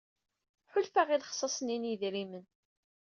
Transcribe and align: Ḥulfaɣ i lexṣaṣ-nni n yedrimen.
Ḥulfaɣ 0.71 1.07
i 1.11 1.17
lexṣaṣ-nni 1.21 1.77
n 1.77 1.89
yedrimen. 1.89 2.45